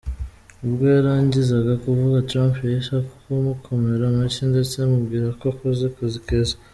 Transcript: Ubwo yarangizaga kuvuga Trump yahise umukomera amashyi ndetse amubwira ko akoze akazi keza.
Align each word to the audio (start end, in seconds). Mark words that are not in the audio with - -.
Ubwo 0.65 0.83
yarangizaga 0.95 1.73
kuvuga 1.83 2.25
Trump 2.29 2.55
yahise 2.63 2.95
umukomera 3.37 4.03
amashyi 4.07 4.41
ndetse 4.51 4.75
amubwira 4.79 5.27
ko 5.39 5.43
akoze 5.53 5.83
akazi 5.91 6.19
keza. 6.27 6.55